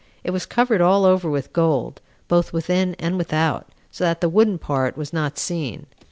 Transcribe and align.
It 0.23 0.31
was 0.31 0.47
covered 0.47 0.81
all 0.81 1.05
over 1.05 1.29
with 1.29 1.53
gold, 1.53 2.01
both 2.27 2.53
within 2.53 2.95
and 2.95 3.19
without, 3.19 3.67
so 3.91 4.03
that 4.05 4.19
the 4.19 4.29
wooden 4.29 4.57
part 4.57 4.97
was 4.97 5.13
not 5.13 5.37
seen. 5.37 5.85